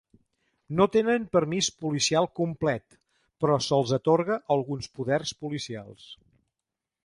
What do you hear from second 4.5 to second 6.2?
alguns poders policials.